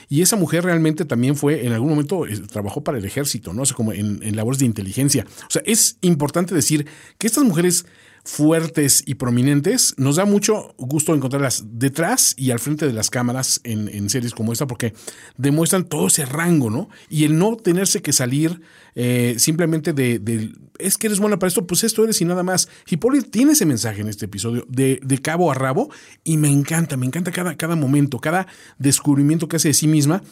[0.09, 3.63] Y esa mujer realmente también fue, en algún momento, eh, trabajó para el ejército, ¿no?
[3.63, 5.27] O sea, como en, labores de inteligencia.
[5.43, 6.87] O sea, es importante decir
[7.19, 7.87] que estas mujeres
[8.25, 13.61] fuertes y prominentes, nos da mucho gusto encontrarlas detrás y al frente de las cámaras
[13.65, 14.95] en, en series como esta porque
[15.37, 16.89] demuestran todo ese rango, ¿no?
[17.11, 18.63] Y el no tenerse que salir
[18.95, 22.69] eh, simplemente de, es que eres buena para esto, pues esto eres y nada más.
[22.89, 25.91] Hipólito tiene ese mensaje en este episodio de, de cabo a rabo
[26.23, 28.47] y me encanta, me encanta cada, cada momento, cada
[28.79, 30.23] descubrimiento que hace de sí misma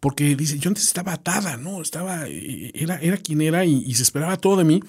[0.00, 1.82] porque dice, yo antes estaba atada, ¿no?
[1.82, 4.82] Estaba, era, era quien era y, se esperaba todo de mí.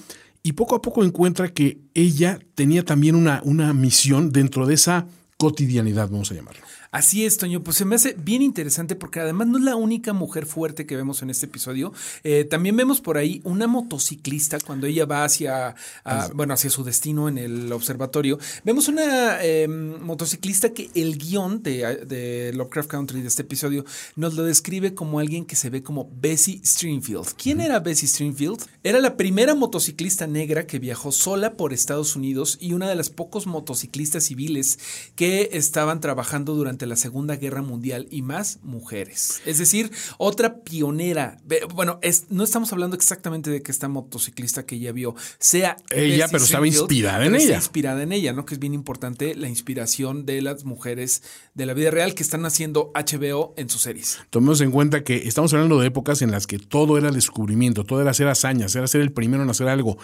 [0.43, 5.07] Y poco a poco encuentra que ella tenía también una, una misión dentro de esa
[5.37, 6.61] cotidianidad, vamos a llamarlo.
[6.91, 7.63] Así es, Toño.
[7.63, 10.97] Pues se me hace bien interesante porque además no es la única mujer fuerte que
[10.97, 11.93] vemos en este episodio.
[12.25, 15.73] Eh, también vemos por ahí una motociclista cuando ella va hacia,
[16.03, 18.39] a, bueno, hacia su destino en el observatorio.
[18.65, 23.85] Vemos una eh, motociclista que el guion de, de, Lovecraft Country de este episodio
[24.17, 27.35] nos lo describe como alguien que se ve como Bessie Stringfield.
[27.41, 27.65] ¿Quién uh -huh.
[27.67, 28.59] era Bessie Stringfield?
[28.83, 33.09] Era la primera motociclista negra que viajó sola por Estados Unidos y una de las
[33.09, 34.77] pocos motociclistas civiles
[35.15, 39.41] que estaban trabajando durante la Segunda Guerra Mundial y más mujeres.
[39.45, 41.37] Es decir, otra pionera.
[41.73, 46.27] Bueno, es, no estamos hablando exactamente de que esta motociclista que ella vio sea ella,
[46.29, 47.55] pero estaba inspirada en ella.
[47.55, 48.45] inspirada en ella, ¿no?
[48.45, 52.45] Que es bien importante la inspiración de las mujeres de la vida real que están
[52.45, 54.19] haciendo HBO en sus series.
[54.29, 58.01] Tomemos en cuenta que estamos hablando de épocas en las que todo era descubrimiento, todo
[58.01, 59.97] era hacer hazañas, era ser el primero en hacer algo.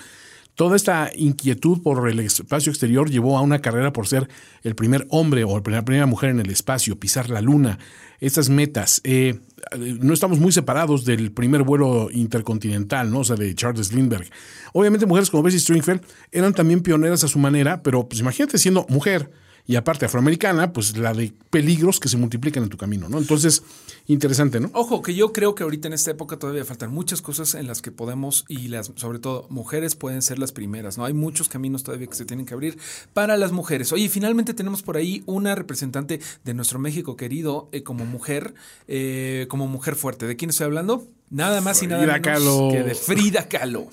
[0.57, 4.27] Toda esta inquietud por el espacio exterior llevó a una carrera por ser
[4.63, 7.77] el primer hombre o la primera mujer en el espacio, pisar la luna,
[8.19, 8.99] estas metas.
[9.03, 9.39] Eh,
[9.77, 13.19] no estamos muy separados del primer vuelo intercontinental, ¿no?
[13.19, 14.31] O sea, de Charles Lindbergh.
[14.73, 18.87] Obviamente mujeres como Bessie Stringfield eran también pioneras a su manera, pero pues imagínate siendo
[18.89, 19.29] mujer
[19.67, 23.17] y aparte afroamericana, pues la de peligros que se multiplican en tu camino, ¿no?
[23.17, 23.63] Entonces,
[24.07, 24.71] interesante, ¿no?
[24.73, 27.81] Ojo, que yo creo que ahorita en esta época todavía faltan muchas cosas en las
[27.81, 31.03] que podemos, y las, sobre todo, mujeres pueden ser las primeras, ¿no?
[31.03, 32.77] Hay muchos caminos todavía que se tienen que abrir
[33.13, 33.91] para las mujeres.
[33.91, 38.53] Oye, finalmente tenemos por ahí una representante de nuestro México querido eh, como mujer,
[38.87, 40.27] eh, como mujer fuerte.
[40.27, 41.05] ¿De quién estoy hablando?
[41.29, 42.69] Nada más Frida y nada menos Kahlo.
[42.71, 43.87] que de Frida Kahlo.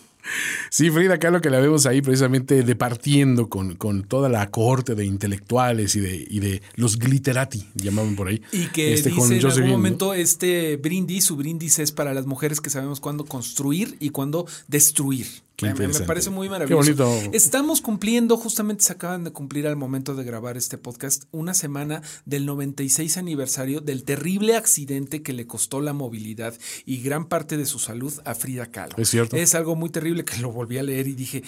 [0.70, 5.04] Sí, Frida Kahlo, que la vemos ahí precisamente departiendo con, con toda la cohorte de
[5.04, 8.42] intelectuales y de, y de los glitterati, llamaban por ahí.
[8.52, 12.26] Y que Este, dice con en algún momento este brindis, su brindis es para las
[12.26, 15.26] mujeres que sabemos cuándo construir y cuándo destruir.
[15.56, 17.04] Qué Me- me, parece muy Qué maravilloso.
[17.06, 17.30] bonito.
[17.36, 22.02] Estamos cumpliendo, justamente se acaban de cumplir al momento de grabar este podcast, una semana
[22.24, 27.66] del 96 aniversario del terrible accidente que le costó la movilidad y gran parte de
[27.66, 28.94] su salud a Frida Kahlo.
[28.96, 29.36] Es cierto.
[29.36, 31.44] Es algo muy terrible que lo volví a leer y dije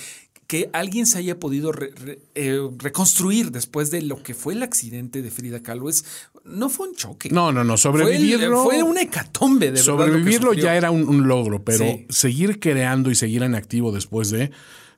[0.46, 4.62] que alguien se haya podido re- re- eh, reconstruir después de lo que fue el
[4.62, 6.04] accidente de Frida Kahlo es
[6.44, 7.28] no fue un choque.
[7.30, 8.62] No, no, no, Fue, el- sobrevivirlo.
[8.64, 12.06] fue una hecatombe, de sobrevivirlo ya era un, un logro, pero Sí.
[12.08, 14.52] seguir creando y seguir en activo después de.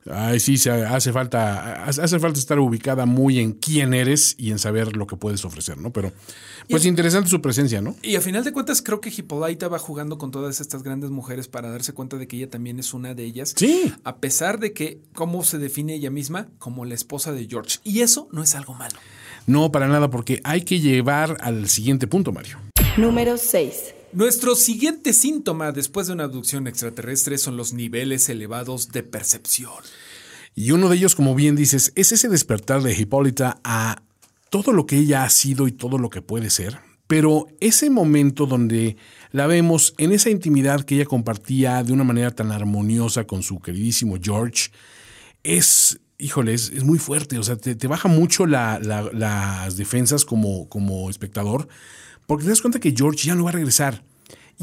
[0.09, 4.57] Ay, sí, se hace falta, hace falta estar ubicada muy en quién eres y en
[4.59, 5.91] saber lo que puedes ofrecer, ¿no?
[5.91, 6.11] Pero,
[6.69, 7.95] pues Y- interesante su presencia, ¿no?
[8.01, 11.47] Y a final de cuentas, creo que Hippolyta va jugando con todas estas grandes mujeres
[11.47, 13.53] para darse cuenta de que ella también es una de ellas.
[13.55, 13.93] Sí.
[14.03, 16.47] A pesar de que, ¿cómo se define ella misma?
[16.59, 17.77] Como la esposa de George.
[17.83, 18.97] Y eso no es algo malo.
[19.47, 22.57] No, para nada, porque hay que llevar al siguiente punto, Mario.
[22.97, 23.95] Número 6.
[24.11, 29.71] Nuestro siguiente síntoma después de una abducción extraterrestre son los niveles elevados de percepción.
[30.55, 34.01] Y uno de ellos, como bien dices, es ese despertar de Hipólita a
[34.49, 36.79] todo lo que ella ha sido y todo lo que puede ser.
[37.05, 38.97] Pero ese momento donde
[39.31, 43.59] la vemos en esa intimidad que ella compartía de una manera tan armoniosa con su
[43.59, 44.69] queridísimo George,
[45.43, 47.37] es, híjole, es, es muy fuerte.
[47.37, 51.67] O sea, te, baja mucho la- la- las defensas como, como espectador,
[52.29, 54.03] porque te das cuenta que George ya no va a regresar.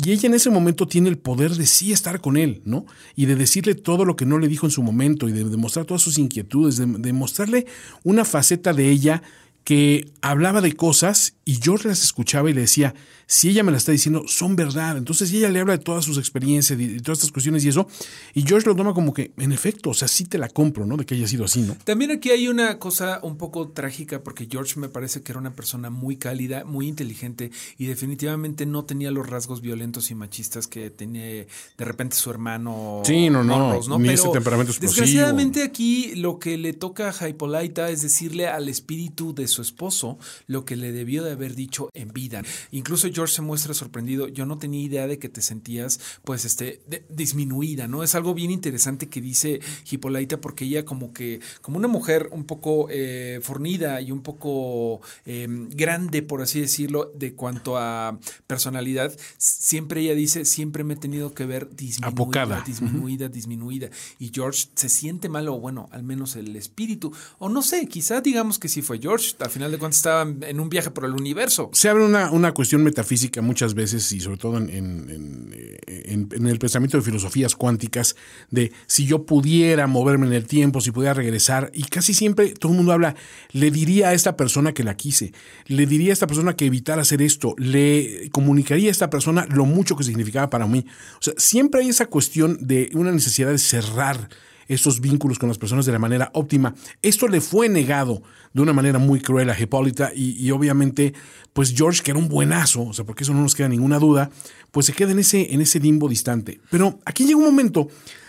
[0.00, 2.86] Y ella en ese momento tiene el poder de sí estar con él, ¿no?
[3.16, 5.84] Y de decirle todo lo que no le dijo en su momento y de demostrar
[5.84, 7.66] todas sus inquietudes, de, de mostrarle
[8.04, 9.24] una faceta de ella
[9.66, 12.94] que hablaba de cosas y George las escuchaba y le decía,
[13.26, 14.96] si ella me la está diciendo, son verdad.
[14.96, 17.88] Entonces ella le habla de todas sus experiencias y de todas estas cuestiones y eso.
[18.34, 20.96] Y George lo toma como que, en efecto, o sea, sí te la compro, ¿no?
[20.96, 21.76] De que haya sido así, ¿no?
[21.84, 25.54] También aquí hay una cosa un poco trágica porque George me parece que era una
[25.54, 30.90] persona muy cálida, muy inteligente y definitivamente no tenía los rasgos violentos y machistas que
[30.90, 31.46] tenía de
[31.78, 33.02] repente su hermano.
[33.04, 35.02] Sí, no, no, Monrose, ni ese temperamento explosivo.
[35.02, 40.18] Desgraciadamente aquí lo que le toca a Hippolyta es decirle al espíritu de su esposo
[40.46, 42.42] lo que le debió de haber dicho en vida.
[42.70, 44.28] Incluso George se muestra sorprendido.
[44.28, 48.02] Yo no tenía idea de que te sentías, pues, este, disminuida, ¿no?
[48.02, 52.44] Es algo bien interesante que dice Hippolyta porque ella como que, como una mujer un
[52.44, 59.16] poco eh, fornida y un poco em, grande, por así decirlo, de cuanto a personalidad,
[59.38, 63.90] siempre ella dice, siempre me he tenido que ver disminuida, disminuida, disminuida.
[64.18, 68.20] Y George se siente mal, o bueno, al menos el espíritu, o no sé, quizá
[68.20, 71.12] digamos que sí fue George, al final de cuentas estaba en un viaje por el
[71.12, 71.70] universo.
[71.72, 76.96] Se abre una, una cuestión metafísica muchas veces y sobre todo en, en, el pensamiento
[76.96, 78.16] de filosofías cuánticas
[78.50, 82.72] de si yo pudiera moverme en el tiempo, si pudiera regresar, y casi siempre todo
[82.72, 83.14] el mundo habla,
[83.52, 85.32] le diría a esta persona que la quise,
[85.66, 89.64] le diría a esta persona que evitara hacer esto, le comunicaría a esta persona lo
[89.64, 90.84] mucho que significaba para mí.
[91.14, 94.28] O sea, siempre hay esa cuestión de una necesidad de cerrar
[94.68, 96.74] esos vínculos con las personas de la manera óptima.
[97.02, 101.14] Esto le fue negado de una manera muy cruel a Hipólita y, obviamente,
[101.52, 104.30] pues George, que era un buenazo, o sea, porque eso no nos queda ninguna duda,
[104.70, 106.60] pues se queda en ese, en ese limbo distante.
[106.70, 107.88] Pero aquí llega un momento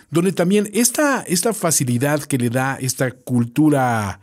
[0.09, 4.19] donde también esta, esta facilidad que le da esta cultura,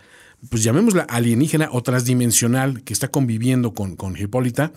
[0.48, 4.72] pues llamémosla alienígena o transdimensional que está conviviendo con, con Hipólita,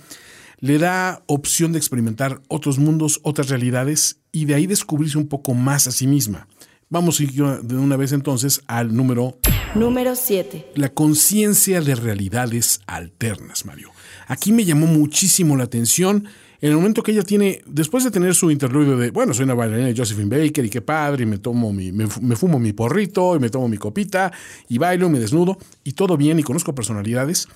[0.60, 5.54] le da opción de experimentar otros mundos, otras realidades y de ahí descubrirse un poco
[5.54, 6.48] más a sí misma.
[6.90, 9.38] Vamos a ir de una vez entonces al número...
[9.76, 10.72] Número 7.
[10.76, 13.92] La conciencia de realidades alternas, Mario.
[14.28, 16.30] Aquí me llamó muchísimo la atención
[16.62, 19.54] en el momento que ella tiene, después de tener su interludio de, bueno, soy una
[19.54, 23.36] bailarina de Josephine Baker y qué padre, y me tomo mi, me, fumo mi porrito
[23.36, 24.32] y me tomo mi copita
[24.70, 27.50] y bailo y me desnudo y todo bien y conozco personalidades.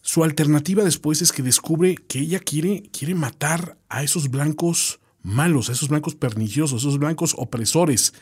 [0.00, 5.68] Su alternativa después es que descubre que ella quiere, quiere matar a esos blancos malos,
[5.68, 8.14] a esos blancos perniciosos, a esos blancos opresores.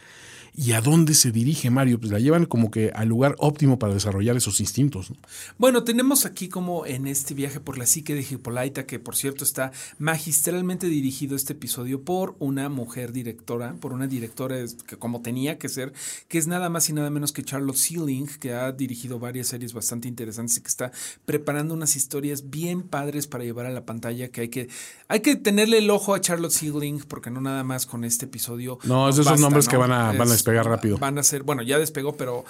[0.60, 2.00] ¿Y a dónde se dirige Mario?
[2.00, 5.12] Pues la llevan como que al lugar óptimo para desarrollar esos instintos.
[5.56, 9.44] Bueno, tenemos aquí como en este viaje por la psique de Hippolyta, que por cierto
[9.44, 15.58] está magistralmente dirigido este episodio por una mujer directora, por una directora que como tenía
[15.58, 15.92] que ser,
[16.26, 19.72] que es nada más y nada menos que Charlotte Sealing, que ha dirigido varias series
[19.72, 20.90] bastante interesantes y que está
[21.24, 24.68] preparando unas historias bien padres para llevar a la pantalla, que hay que,
[25.06, 28.80] hay que tenerle el ojo a Charlotte Sealing, porque no nada más con este episodio.
[28.82, 30.98] No, esos son nombres que van a, van a despegar rápido.
[30.98, 32.44] Van a ser, bueno, ya despegó, pero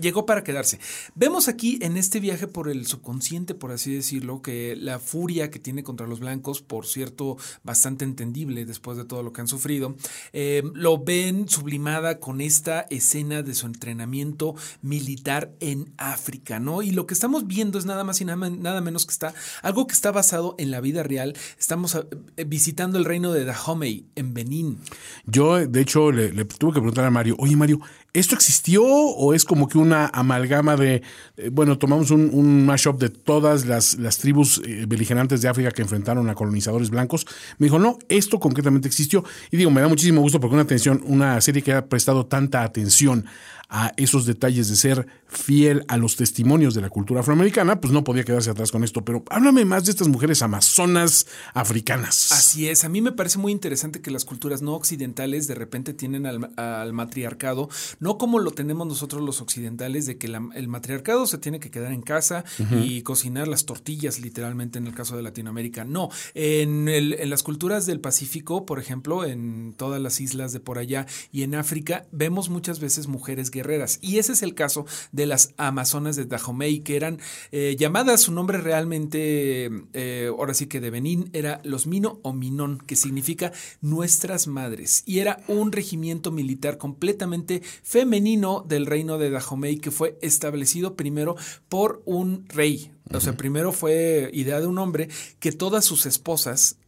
[0.00, 0.78] llegó para quedarse.
[1.14, 5.58] Vemos aquí en este viaje por el subconsciente, por así decirlo, que la furia que
[5.58, 9.96] tiene contra los blancos, por cierto, bastante entendible después de todo lo que han sufrido,
[10.32, 16.82] eh, lo ven sublimada con esta escena de su entrenamiento militar en África, ¿no?
[16.82, 19.86] Y lo que estamos viendo es nada más y nada, nada menos que está algo
[19.86, 21.34] que está basado en la vida real.
[21.58, 21.94] Estamos
[22.36, 24.78] eh, visitando el reino de Dahomey en Benín.
[25.26, 27.80] Yo, de hecho, le, le tuve que preguntar a Mario, oye Mario,
[28.12, 31.02] ¿esto existió o es como que una amalgama de,
[31.36, 35.82] eh, bueno, tomamos un, mashup de todas las, las tribus eh, beligerantes de África que
[35.82, 37.26] enfrentaron a colonizadores blancos?
[37.58, 39.24] Me dijo, no, esto concretamente existió.
[39.50, 42.62] Y digo, me da muchísimo gusto porque una atención, una serie que ha prestado tanta
[42.62, 43.24] atención
[43.68, 48.04] a esos detalles de ser fiel a los testimonios de la cultura afroamericana, pues no
[48.04, 49.04] podía quedarse atrás con esto.
[49.04, 52.32] Pero háblame más de estas mujeres amazonas africanas.
[52.32, 55.92] Así es, a mí me parece muy interesante que las culturas no occidentales de repente
[55.94, 61.38] tienen al, matriarcado, no como lo tenemos nosotros los occidentales, de que el matriarcado se
[61.38, 62.44] tiene que quedar en casa
[62.82, 65.84] y cocinar las tortillas, literalmente en el caso de Latinoamérica.
[65.84, 70.78] No, en, en las culturas del Pacífico, por ejemplo, en todas las islas de por
[70.78, 73.98] allá y en África, vemos muchas veces mujeres guerreras.
[74.02, 77.20] Y ese es el caso de las Amazonas de Dahomey, que eran
[77.52, 82.32] eh, llamadas, su nombre realmente, eh, ahora sí que de Benín, era los Mino o
[82.32, 85.04] Minón, que significa nuestras madres.
[85.06, 91.36] Y era un regimiento militar completamente femenino del reino de Dahomey, que fue establecido primero
[91.68, 92.90] por un rey.
[93.12, 96.78] O sea, primero fue idea de un hombre que todas sus esposas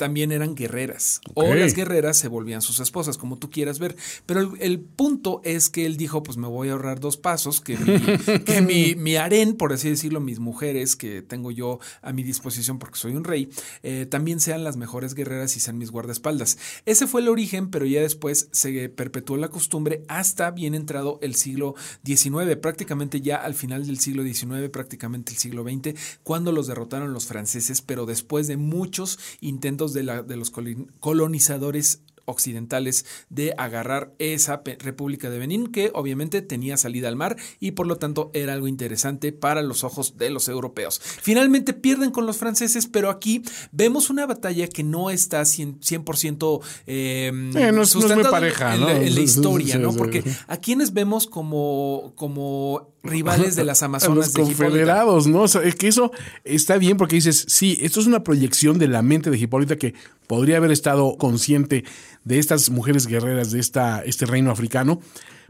[0.00, 1.20] también eran guerreras.
[1.34, 3.96] O las guerreras se volvían sus esposas, como tú quieras ver.
[4.24, 7.76] Pero el, punto es que él dijo, pues me voy a ahorrar dos pasos, que
[7.76, 12.22] mi, que mi, mi harén, por así decirlo, mis mujeres que tengo yo a mi
[12.22, 13.50] disposición porque soy un rey,
[13.82, 16.56] eh, también sean las mejores guerreras y sean mis guardaespaldas.
[16.86, 21.34] Ese fue el origen, pero ya después se perpetuó la costumbre hasta bien entrado el
[21.34, 21.74] siglo
[22.06, 27.12] XIX, prácticamente ya al final del siglo XIX, prácticamente el siglo XX, cuando los derrotaron
[27.12, 34.14] los franceses, pero después de muchos intentos de, la, de los colonizadores occidentales de agarrar
[34.18, 38.54] esa República de Benín que obviamente tenía salida al mar y por lo tanto era
[38.54, 41.00] algo interesante para los ojos de los europeos.
[41.02, 47.26] Finalmente pierden con los franceses, pero aquí vemos una batalla que no está 100%, eh,
[47.26, 47.96] eh, no, es,
[48.30, 49.92] pareja, en, la, historia, ¿no?
[49.92, 54.64] Porque a quienes vemos como, como rivales de las a Amazonas los de Hipólita.
[54.64, 55.42] confederados, ¿no?
[55.42, 56.12] O sea, es que eso
[56.44, 59.94] está bien porque dices, sí, esto es una proyección de la mente de Hipólita que
[60.26, 61.84] podría haber estado consciente
[62.24, 65.00] de estas mujeres guerreras de esta, este reino africano,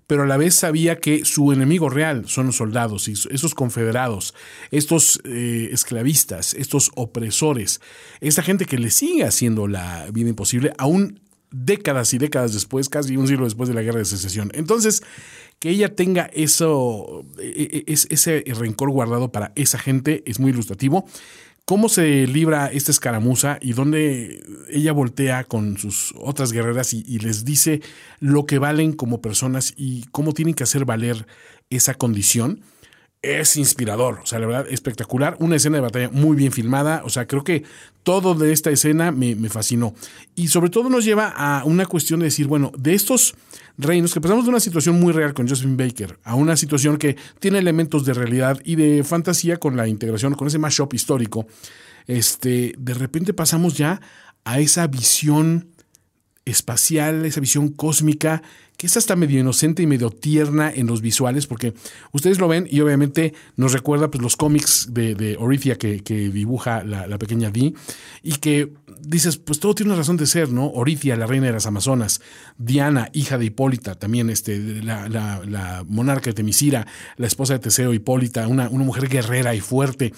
[0.06, 4.34] pero a la vez sabía que su enemigo real son los soldados, y esos confederados,
[4.72, 7.80] estos eh, esclavistas, estos opresores,
[8.20, 11.20] esta gente que le sigue haciendo la vida imposible, aún
[11.52, 14.50] décadas y décadas después, casi un siglo después de la guerra de secesión.
[14.54, 15.02] Entonces,
[15.60, 20.50] que ella tenga eso, e- e- es- ese rencor guardado para esa gente es muy
[20.50, 21.06] ilustrativo.
[21.66, 27.20] ¿Cómo se libra esta escaramuza y dónde ella voltea con sus otras guerreras y, y
[27.20, 27.80] les dice
[28.18, 31.26] lo que valen como personas y cómo tienen que hacer valer
[31.68, 32.60] esa condición?
[33.22, 35.36] Es inspirador, o sea, la verdad, espectacular.
[35.40, 37.64] Una escena de batalla muy bien filmada, o sea, creo que
[38.02, 39.94] todo de esta escena me, me fascinó.
[40.34, 43.34] Y sobre todo nos lleva a una cuestión de decir, bueno, de estos
[43.76, 47.16] reinos, que pasamos de una situación muy real con Josephine Baker a una situación que
[47.38, 51.46] tiene elementos de realidad y de fantasía con la integración, con ese mashup histórico,
[52.06, 54.00] este, de repente pasamos ya
[54.44, 55.68] a esa visión
[56.50, 58.42] espacial, esa visión cósmica,
[58.76, 61.74] que es hasta medio inocente y medio tierna en los visuales, porque
[62.12, 66.30] ustedes lo ven y obviamente nos recuerda pues, los cómics de, de Orithia que, que
[66.30, 67.74] dibuja la, la pequeña Dee,
[68.22, 70.68] y que dices, pues todo tiene una razón de ser, ¿no?
[70.68, 72.22] Orithia, la reina de las Amazonas,
[72.56, 76.86] Diana, hija de Hipólita, también este, la, la- monarca de Temisira,
[77.18, 80.14] la esposa de Teseo, Hipólita, una, una mujer guerrera y fuerte.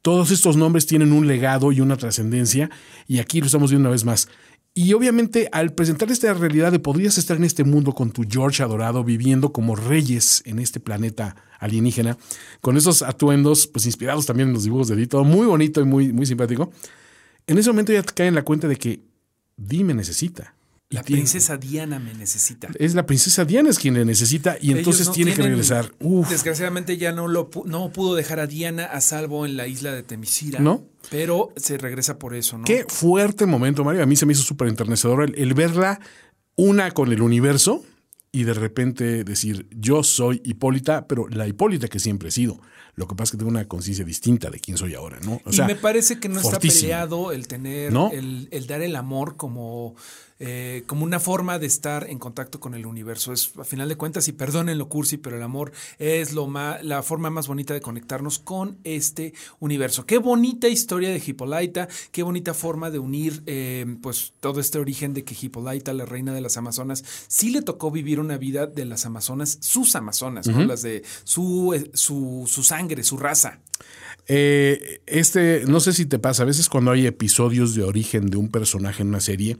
[0.00, 2.70] Todos estos nombres tienen un legado y una trascendencia,
[3.08, 4.28] y aquí lo estamos viendo una vez más.
[4.78, 8.62] Y obviamente al presentar esta realidad de podrías estar en este mundo con tu George
[8.62, 12.18] adorado, viviendo como reyes en este planeta alienígena,
[12.60, 16.12] con esos atuendos, pues inspirados también en los dibujos de Dito, muy bonito y muy,
[16.12, 16.70] muy simpático.
[17.46, 19.00] En ese momento ya te cae en la cuenta de que
[19.56, 20.54] Di me necesita.
[20.88, 22.68] La tiene- princesa Diana me necesita.
[22.78, 25.92] Es la princesa Diana es quien le necesita y entonces no tiene que regresar.
[25.98, 26.28] Uf.
[26.30, 30.04] Desgraciadamente ya no lo no pudo dejar a Diana a salvo en la isla de
[30.04, 30.60] Temisira.
[30.60, 30.84] ¿No?
[31.10, 32.64] Pero se regresa por eso, ¿no?
[32.64, 34.02] Qué fuerte momento, Mario.
[34.02, 36.00] A mí se me hizo súper enternecedor el, el verla
[36.54, 37.84] una con el universo
[38.30, 42.60] y de repente decir, yo soy Hipólita, pero la Hipólita que siempre he sido.
[42.96, 45.40] Lo que pasa es que tengo una conciencia distinta de quién soy ahora, ¿no?
[45.44, 48.10] O y me parece que no está peleado el tener, ¿No?
[48.10, 49.94] el, el dar el amor como,
[50.38, 53.34] eh, como una forma de estar en contacto con el universo.
[53.34, 56.78] Es, a final de cuentas, y perdonen lo cursi, pero el amor es lo ma-
[56.82, 60.06] la forma más bonita de conectarnos con este universo.
[60.06, 65.12] Qué bonita historia de Hippolyta, qué bonita forma de unir eh, pues todo este origen
[65.12, 68.86] de que Hippolyta, la reina de las Amazonas, sí le tocó vivir una vida de
[68.86, 70.64] las Amazonas, sus Amazonas, ¿no?
[70.64, 73.58] Las de su, eh, su, su sangre, su raza.
[74.28, 78.36] Eh, este, no sé si te pasa, a veces cuando hay episodios de origen de
[78.36, 79.56] un personaje en una serie,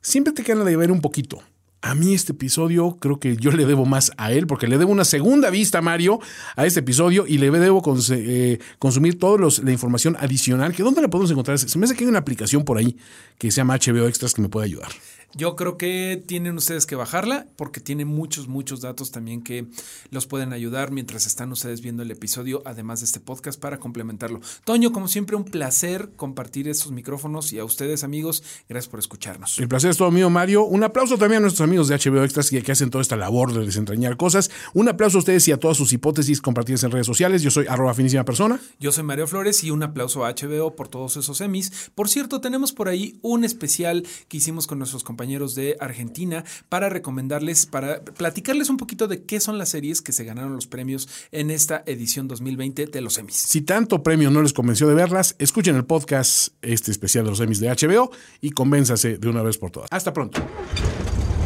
[0.00, 1.42] siempre te quedan de ver un poquito.
[1.80, 4.90] A mí este episodio creo que yo le debo más a él, porque le debo
[4.90, 6.18] una segunda vista, Mario,
[6.56, 10.74] a este episodio y le debo cons- eh, consumir toda la información adicional.
[10.74, 11.56] que ¿Dónde la podemos encontrar?
[11.56, 12.96] Se me hace que hay una aplicación por ahí
[13.38, 14.88] que se llama HBO Extras que me puede ayudar.
[15.34, 19.66] Yo creo que tienen ustedes que bajarla porque tiene muchos, muchos datos también que
[20.10, 24.40] los pueden ayudar mientras están ustedes viendo el episodio, además de este podcast, para complementarlo.
[24.64, 29.58] Toño, como siempre, un placer compartir estos micrófonos y a ustedes, amigos, gracias por escucharnos.
[29.58, 30.64] El placer es todo mío, Mario.
[30.64, 33.52] Un aplauso también a nuestros amigos de HBO Extras que, que hacen toda esta labor
[33.52, 34.50] de desentrañar cosas.
[34.72, 37.42] Un aplauso a ustedes y a todas sus hipótesis compartidas en redes sociales.
[37.42, 38.58] Yo soy arroba finísima persona.
[38.80, 41.90] Yo soy Mario Flores y un aplauso a HBO por todos esos Emmys.
[41.94, 46.88] Por cierto, tenemos por ahí un especial que hicimos con nuestros compañeros de Argentina para
[46.88, 51.08] recomendarles, para platicarles un poquito de qué son las series que se ganaron los premios
[51.32, 53.34] en esta edición 2020 de los Emmys.
[53.34, 57.40] Si tanto premio no les convenció de verlas, escuchen el podcast, este especial de los
[57.40, 59.88] Emmys de HBO y convénzase de una vez por todas.
[59.90, 60.40] Hasta pronto.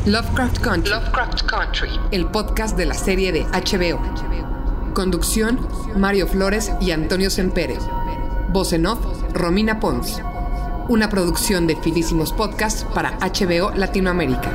[0.07, 1.89] Lovecraft Country.
[2.11, 4.95] El podcast de la serie de HBO.
[4.95, 7.79] Conducción: Mario Flores y Antonio Sempere.
[8.53, 9.01] Voz en off:
[9.33, 10.21] Romina Pons.
[10.89, 14.51] Una producción de Finísimos Podcast para HBO Latinoamérica.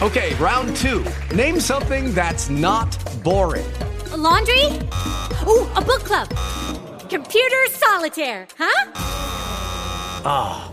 [0.00, 1.04] Okay, round two.
[1.34, 3.66] Name something that's not boring.
[4.12, 4.64] A laundry?
[5.46, 6.28] Ooh, a book club.
[7.10, 10.72] Computer solitaire, huh?